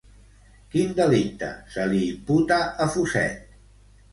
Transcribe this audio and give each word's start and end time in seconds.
Quin 0.75 0.95
delicte 0.99 1.51
se 1.75 1.85
li 1.91 2.01
imputa 2.07 2.59
a 2.87 2.89
Fuset? 2.95 3.57